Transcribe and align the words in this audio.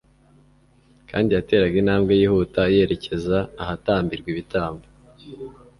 kandi 1.09 1.29
yateraga 1.37 1.75
intambwe 1.81 2.11
yihuta 2.19 2.61
yerekeza 2.75 3.37
ahatambirwa 3.61 4.27
ibitambo. 4.33 4.85